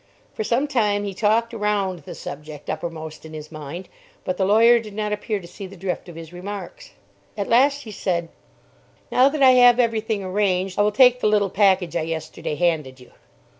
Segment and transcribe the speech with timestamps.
[0.33, 3.87] For some time he talked around the subject uppermost in his mind,
[4.25, 6.93] but the lawyer did not appear to see the drift of his remarks.
[7.37, 8.29] At last, he said
[9.11, 12.55] "Now that I have every thing arranged, I will take the little package I yesterday
[12.55, 13.11] handed you."